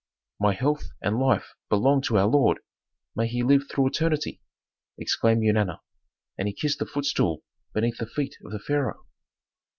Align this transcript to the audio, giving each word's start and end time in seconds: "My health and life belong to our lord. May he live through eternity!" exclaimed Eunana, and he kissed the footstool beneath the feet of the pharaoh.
"My 0.39 0.55
health 0.55 0.85
and 1.03 1.19
life 1.19 1.53
belong 1.69 2.01
to 2.09 2.17
our 2.17 2.25
lord. 2.25 2.59
May 3.15 3.27
he 3.27 3.43
live 3.43 3.65
through 3.69 3.89
eternity!" 3.89 4.41
exclaimed 4.97 5.43
Eunana, 5.43 5.81
and 6.39 6.47
he 6.47 6.55
kissed 6.55 6.79
the 6.79 6.87
footstool 6.87 7.43
beneath 7.71 7.97
the 7.99 8.07
feet 8.07 8.35
of 8.43 8.51
the 8.51 8.57
pharaoh. 8.57 9.05